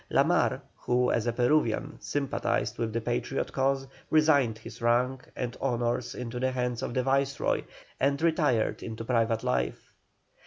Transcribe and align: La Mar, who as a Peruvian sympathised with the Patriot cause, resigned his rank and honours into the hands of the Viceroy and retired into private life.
La 0.09 0.23
Mar, 0.23 0.63
who 0.77 1.11
as 1.11 1.27
a 1.27 1.31
Peruvian 1.31 1.95
sympathised 1.99 2.79
with 2.79 2.91
the 2.91 2.99
Patriot 3.01 3.53
cause, 3.53 3.85
resigned 4.09 4.57
his 4.57 4.81
rank 4.81 5.29
and 5.35 5.55
honours 5.61 6.15
into 6.15 6.39
the 6.39 6.49
hands 6.51 6.81
of 6.81 6.95
the 6.95 7.03
Viceroy 7.03 7.61
and 7.99 8.19
retired 8.19 8.81
into 8.81 9.03
private 9.05 9.43
life. 9.43 9.93